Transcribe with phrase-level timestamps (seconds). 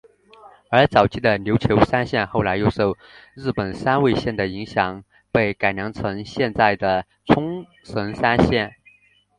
[0.71, 2.97] 而早期的琉球三线后来又受
[3.35, 8.77] 日本三味线的影响被改良成现在的冲绳三线。